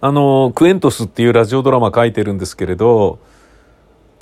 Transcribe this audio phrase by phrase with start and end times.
[0.00, 3.18] あの、クエントスっていうラジオドラマ書いてるんですけれど、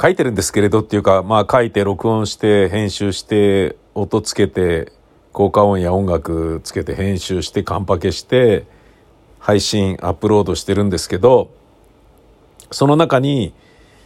[0.01, 4.93] 書いてるんですけれどっていうか、まあ書いて録音して編集して音つけて
[5.33, 8.67] 効果音や音楽つけて編集してカンパケして
[9.39, 11.51] 配信アップロードしてるんですけど、
[12.71, 13.53] その中に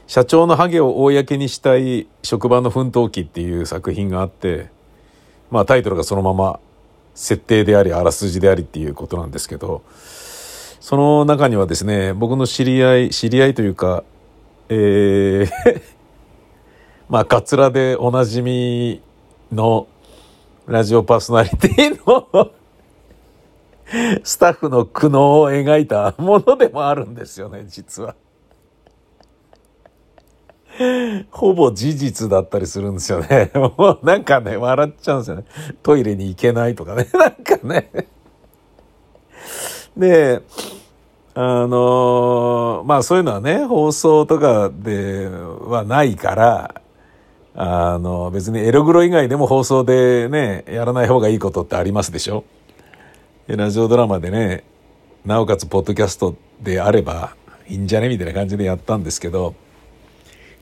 [0.07, 4.71] 社長のハゲを公にしたい職場の奮闘記っていう作品があって、
[5.51, 6.61] まあタイトルがそのまま
[7.15, 9.83] 設定でありあらすじでありっていうことなんですけど、
[10.89, 14.05] その中にはですね、僕の知り合い、知り合いというか、
[14.71, 15.49] えー
[17.11, 19.03] まあ、カツラでおなじみ
[19.53, 19.87] の
[20.67, 22.53] ラジオパーソナリティの
[24.25, 28.15] スタッフの苦悩を描いたものでもあるんですよね、実は。
[31.31, 33.51] ほぼ事実だったりするんですよね。
[33.55, 35.45] も うなんかね、笑っちゃうんですよね。
[35.83, 37.07] トイレに行けないとかね。
[37.13, 37.91] なんかね。
[39.95, 40.41] で、
[41.41, 46.83] あのまあそういうのはね、放送とかではないから、
[47.55, 52.43] あの、別にエログロ以外でも放送でね、やらない方がいいことってありますでしょ？
[53.47, 54.65] ラジオドラマでね、
[55.25, 57.37] なおかつポッドキャストであれば
[57.69, 58.09] いいんじゃね？
[58.09, 59.55] みたいな感じでやったんですけど、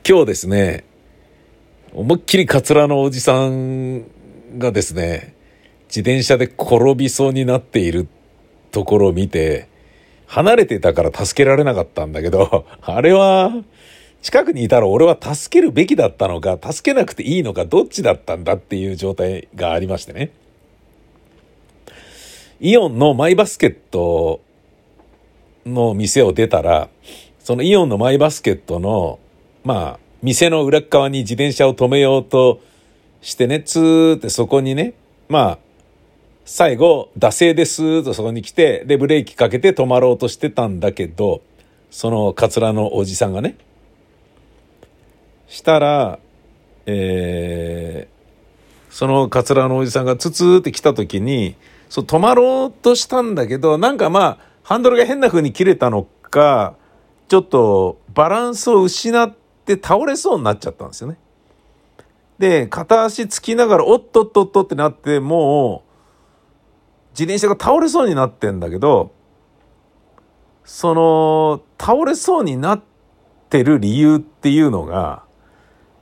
[0.07, 0.85] 今日ですね、
[1.91, 4.03] 思いっきりカツラのおじさん
[4.59, 5.33] がですね、
[5.87, 8.07] 自転車で転びそうになっている
[8.69, 9.75] ところを見て、
[10.27, 13.51] 離れてたから助けられなかったんだけど、 あれは、
[14.21, 20.31] 近くにいたら俺は助けるべきだったのか、助けなくていいのか、どっちだったんだっていう状態がありましてね。
[22.59, 24.41] イオンのマイバスケット
[25.65, 26.89] の店を出たら、
[27.39, 29.19] そのイオンのマイバスケットの
[29.67, 32.61] まあ、店の裏側に自転車を止めようと
[33.21, 34.93] してね、ツーってそこにね、
[35.27, 35.59] まあ、
[36.49, 41.41] 最後、惰性ですとそこに来て、で、ブレーキかけて止まろうとしてたんだけど、
[41.91, 43.57] そのカツラのおじさんがね、
[45.47, 46.19] したら、
[46.85, 51.55] えー、そのカツラのおじさんがツツーって来た時に、
[51.89, 56.75] そう、止まろうとしたんだけど、なんかまあ、ハンドルが変な風に切れたのか、
[57.27, 61.17] ちょっとバランスを失って、って倒れそうになっちゃったんですよね。
[62.39, 65.86] で、片足つきながら、おっとっとっとってなって、もう、
[67.17, 69.11] 自転車が倒れそうになってんだけど、
[70.63, 72.83] その、倒れそうになっ
[73.49, 75.23] てる理由っていうのが、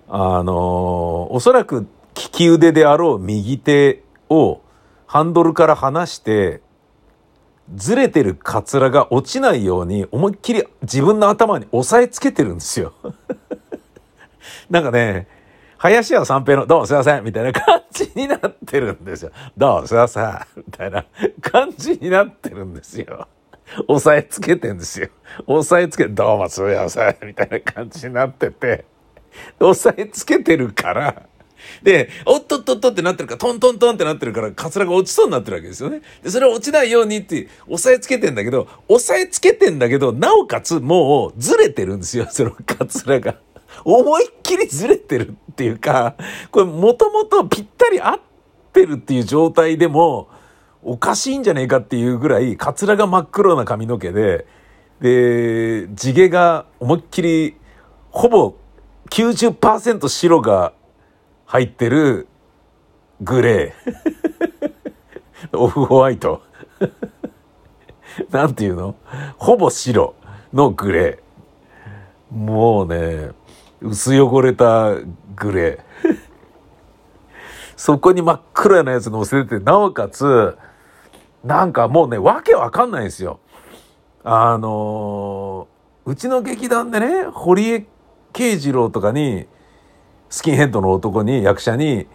[0.09, 4.61] あの、おそらく利き腕であろう右手を
[5.05, 6.61] ハンドルから離して、
[7.73, 12.93] ずれてるカツラが落ちないように思いっきり自分の頭に押さえつけてるんですよ。
[14.69, 15.27] なんかね、
[15.77, 19.31] 林家三平の、どうもすいません、みたいな感じになってるんですよ。
[19.57, 20.39] どうもすいません、
[20.75, 21.05] たいな
[21.41, 23.27] 感じになってるんですよ。
[23.87, 25.09] 押さえつけてんですよ。
[25.47, 28.85] 押さえつけて、どうもすいません、みたいな感じになってて、
[29.59, 31.23] 押さえつけてるから、
[31.81, 36.01] で、おっとっとっとってなってるから、トントントンってなってるから、カツラが落ちそうになってるわけですよね。
[36.21, 43.37] で、それを落ちないようにって、押さえつけてんだけど、押さえつけてんだけど、なおかつもうずれてるんですよ、そのカツラが。
[43.83, 46.15] 思いっきりずれてるっていうか、
[46.51, 48.19] これもともとぴったり合っ
[48.71, 50.29] てるっていう状態でも、
[50.87, 54.45] おかしいんじゃねえかっていうぐらい、カツラが真っ黒な髪の毛で、
[55.01, 57.57] で、地毛が思いっきり、
[58.11, 58.53] ほぼ
[59.09, 60.73] 90%白が
[61.47, 62.27] 入ってる
[63.19, 65.57] グレー。
[65.57, 66.43] オフホワイト。
[68.29, 68.95] なんていうの？
[69.37, 70.13] ほぼ白
[70.53, 72.35] のグレー。
[72.35, 73.31] もうね、
[73.81, 74.93] 薄汚れた
[75.35, 76.15] グレー。
[77.75, 80.55] そこに真っ暗なやつ乗せてて、なおかつ、
[81.45, 83.39] なんかもうね、わけわかんないんですよ。
[84.23, 87.85] あのー、うちの劇団でね、堀江
[88.33, 89.45] 慶次郎とかに、
[90.29, 92.07] スキンヘッドの男に、役者に、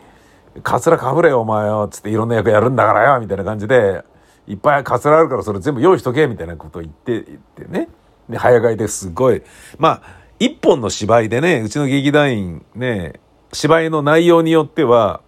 [0.65, 4.03] カツラかぶれよ、お前よ、つっていろんな役やるんだからよ、みたいな感じで、
[4.49, 7.89] いっぱいカツラあるからそれ全部用意しとけ、みたいなことを言って、言ってね。
[8.29, 9.43] で、早替えですごい。
[9.79, 10.03] まあ、
[10.41, 13.21] 一本の芝居でね、うちの劇団員ね、
[13.53, 15.21] 芝居の内容によっては、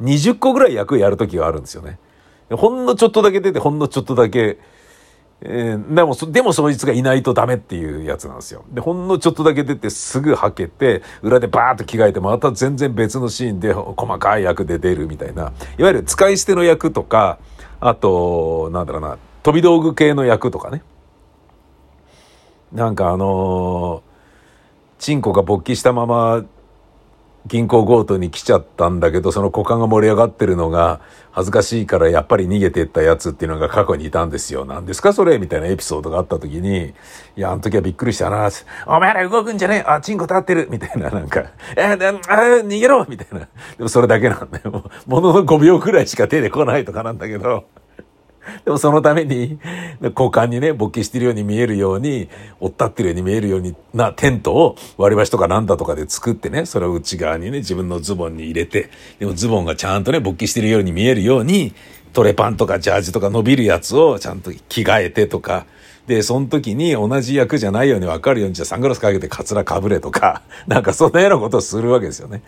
[0.00, 1.98] 20個ぐらい役やる時があるんですよね。
[2.50, 4.58] ほんのちょっとだけ出て、ほんのちょっとだけ、
[5.40, 8.64] えー、でも、でもそいつがいないとダメっていうやつなんですよ。
[8.70, 15.52] で、ほんのちょっとだけ出てすぐはけて、裏でバーッと着替えて、また全然別のシーンで細かい役で出るみたいな。
[15.78, 17.38] いわゆる使い捨ての役とか、
[17.80, 20.82] あと、なんだろうな、飛び道具系の役とかね。
[22.72, 26.44] なんかあのー、チンコが勃起したまま
[27.48, 31.00] 銀行強盗に来ちゃったんだけど、その股間が盛り上がってるのが
[31.32, 34.64] 恥ずかしいからやっぱり逃げてったやつっていうのが過去にいたんですよ。
[34.64, 36.94] 何ですかそれみたいなエピソードがあった時に、
[37.36, 38.50] いや、あの時はびっくりしたな。
[38.86, 41.44] お前ら動くんじゃねえあ、チンコ立ってるみたいな、なんか、
[41.76, 43.40] えー、あ、逃げろみたいな。
[43.40, 43.48] で
[43.78, 44.84] もそれだけなんだよ。
[45.06, 47.64] ものの5秒くらいしか出てこないとかなんだけど。
[48.64, 49.58] でもそのために、
[50.00, 52.28] 股間にね、勃起してるように見えるように、
[52.60, 61.74] 追ったってるように見えるようになテントを割り箸とかなんだとかで作ってね、それを内側にね、自分のズボンに入れて、でもズボンがちゃんとね、勃起してるように見えるように、
[62.12, 65.66] トレパンとかジャージとか伸びるやつをちゃんと着替えてとか、
[66.08, 72.42] で、その時に同じ役じゃないように分かるようにじゃサングラスかけてカツラかぶれとか、 なんかそんなようなことをするわけですよね。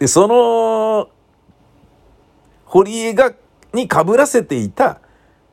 [0.00, 1.08] で、その、
[2.64, 3.32] 堀江が
[3.72, 5.00] に被らせていた、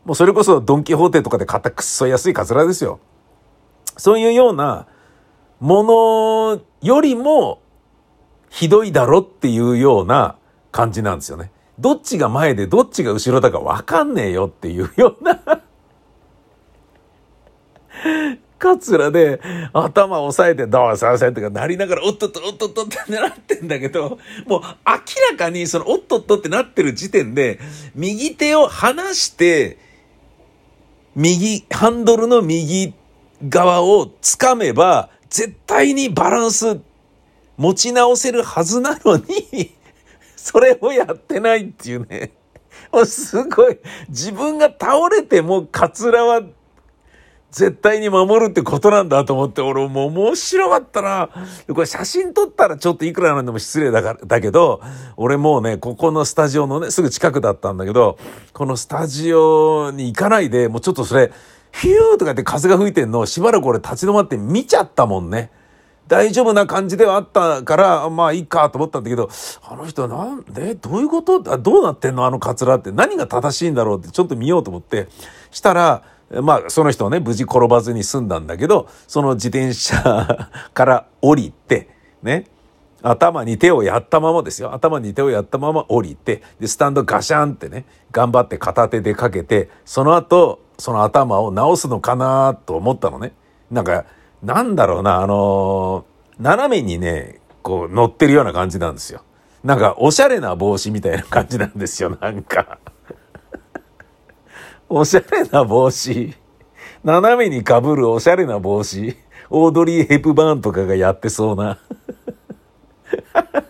[0.05, 2.99] もうそれこそドンキホーテとかで買ったくっそ安いカツラですよ。
[3.97, 4.87] そういうような
[5.59, 7.61] ものよりも
[8.49, 10.37] ひどいだろっていうような
[10.71, 11.51] 感じなんですよね。
[11.79, 15.41] どっちが前でどっちが後ろだかわかんねえよっていうような
[18.65, 19.39] カツラで
[19.73, 24.17] 頭を押さえて、どうさせとかなりながら、おっとっと、おっとっとってなってんだけど、
[24.47, 24.63] もう明
[25.31, 27.59] らかにそのおっとっとってなってる時点で、
[27.93, 29.77] 右手を離して、
[31.15, 32.95] 右、ハンドルの右
[33.47, 36.79] 側を掴めば、絶対にバランス
[37.57, 39.75] 持ち直せるはずなのに
[40.35, 42.31] それをやってないっていうね。
[42.91, 43.77] もうすごい、
[44.09, 46.41] 自分が倒れてもカツラは
[47.55, 51.29] 絶対に守るってことなんだと思って、俺もう面白かったな。
[51.69, 54.81] これ写真撮ったらちょっといくらなんでも失礼だから、だけど、
[55.15, 58.17] 俺もうね、ここのスタジオのね、すぐ近くだったんだけど、
[58.51, 61.31] このスタジオに行かないで、もうちょっとそれ、
[61.71, 65.49] ヒューとかって風が吹いてんのをしばらく俺立ち止まって見ちゃったもんね。
[66.09, 69.29] 大丈夫な感じではあったから、まあいいかと思ったんだけど、
[69.63, 71.39] あの人なんで、どういうこと？
[71.39, 72.25] どうなってんの？
[72.25, 72.91] あのカツラって。
[72.91, 75.07] 何が正しいんだろうってちょっと見ようと思って。
[75.51, 81.89] したら、まあ、その人はね、無事転ばずに済んだんだけど、その自転車から降りて、
[82.23, 82.45] ね、
[83.03, 84.73] 頭に手をやったままですよ。
[84.73, 93.33] 頭に手をやったまま降りて、で、スタンドガシャンってね、頑張って片手でかけて、その後、その頭を直すのかなと思ったのね。
[93.69, 94.05] なんか、
[94.41, 99.21] なんだろうな、あのー、斜めにね、こう乗ってるような感じなんですよ。
[99.63, 102.79] なんか、おしゃれな帽子みたいな感じなんですよ、なんか。
[104.97, 106.33] おしゃれな帽子。
[107.03, 109.17] 斜めに被るおしゃれな帽子。
[109.49, 111.79] オードリー・ヘプバーンとかがやってそうな。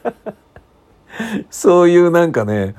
[1.50, 2.76] そういうなんかね、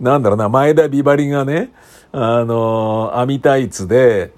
[0.00, 1.70] なんだろうな、前田美バリがね、
[2.10, 4.32] あの、網タイツで、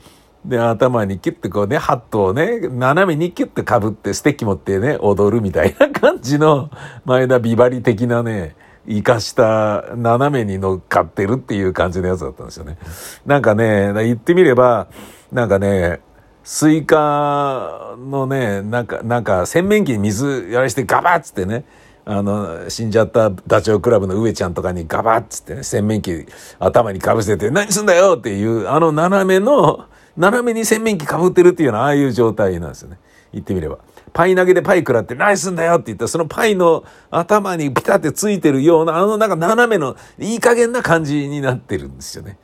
[0.44, 6.68] で、頭にキュッてこうね、ハットをね、斜めにキュッて被ってステッキ持ってね、踊るみたいな感じの、
[7.06, 8.54] 前田美バリ的なね、
[8.88, 12.78] 生かした斜めに乗っかってるっていう感じのやつだったんですよね。
[13.24, 14.88] なんかね、言ってみれば、
[15.32, 16.00] なんかね、
[16.44, 21.64] スイカのね、なんか、なんか洗面器に水やらしてガバッつってね、
[22.04, 26.26] あの、死んじゃったダチョウ倶楽部の上ちゃんとかにガバッつってね、洗面器
[26.60, 29.86] 頭にかぶせて何すんだよっていう、あの斜めの、
[30.16, 32.98] 斜めに洗面器かぶってるっていうような、ああいう状態なんですよね。
[33.32, 33.78] 言ってみれば。
[34.12, 42.38] パイ投げでパイ食らって何すんだよって言ったら、そのパイの頭にピタってついてるような、あのなんか斜めのいい加減な感じになってるんですよね。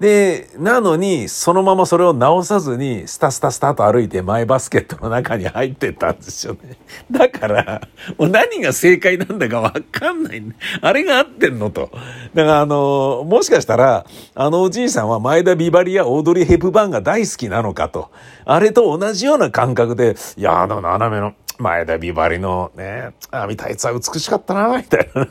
[0.00, 6.76] で、なのに、そのままそれを直さずに、スタスタスタと歩いてマイバスケットの中に入ってったんですよね。
[7.10, 7.80] だから、
[8.16, 10.54] もう何が正解なんだかわかんない、ね。
[10.80, 11.90] あれが合ってんのと。
[12.32, 14.06] だからあの、もしかしたら、
[14.36, 18.10] あのおじいさんは前田ビバリやオードリー・ヘプバーンが大好きなのかと。
[18.44, 25.22] あれと同じような感覚で、いや、あの斜めの、前田美バリのね、網タイツは美しかったな、みたいな。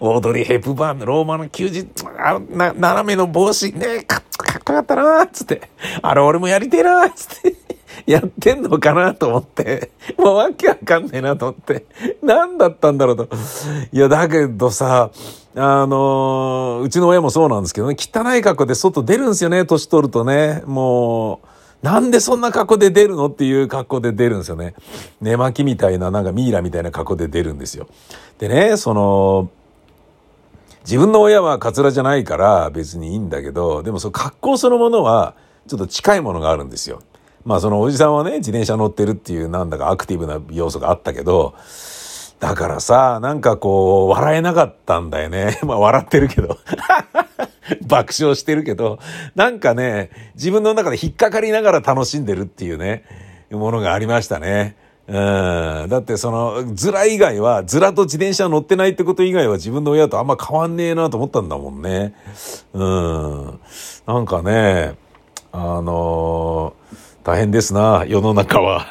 [0.00, 1.86] オードリー・ヘプバーンのローマの休日、
[2.18, 5.70] あな、斜めの帽子、ね、かかっこよかったな、つって。
[6.02, 7.54] あれ俺もやりてえな、つって。
[8.06, 9.90] やってんのかなと思って。
[10.18, 11.86] もうわけわかんねえなと思って。
[12.22, 13.28] 何だったんだろうと。
[13.92, 15.10] いや、だけどさ、
[15.54, 20.62] あのうちの親もそうなんですけどね、汚い格好で外出るんですよね、年取るとね。
[20.66, 21.48] もう、
[21.82, 24.74] なんでそんな格好で出るのっていう格好で出るんですよね。
[25.20, 27.86] 寝巻きみたいな、なんかミイラみたいな格好で出るんですよ。
[28.38, 29.50] でね、その、
[30.80, 35.34] 自分の親はカツラじゃないから別にいいんだけど、でもその格好そのものは
[35.66, 37.02] ちょっと近いものがあるんですよ。
[37.44, 41.54] まあそのおじさんはね、自転車乗ってるっていうなんだかアクティブな要素があったけど、
[42.38, 45.58] だからさ、なんかこう、笑えなかったんだよね。
[45.64, 46.58] まあ笑ってるけど。
[47.86, 48.98] 爆笑してるけど、
[49.34, 53.04] なんかね、自分の中で引っかかりながら楽しんでるっていうね、
[53.50, 54.76] ものがありましたね。
[55.08, 55.14] うん。
[55.88, 62.14] だってその、ズラ以外は、ズラと自転車乗ってないってこと以外は自分の親とあんま変わんねえなと思ったんだもんね。
[62.72, 63.60] うん。
[64.06, 64.94] なんかね、
[65.52, 68.86] あのー大変ですな、世の中は。